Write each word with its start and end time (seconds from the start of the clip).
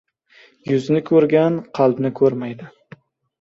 •Yuzni 0.69 1.01
ko‘rgan 1.09 1.59
qalbni 1.81 2.11
ko‘rmaydi. 2.23 2.73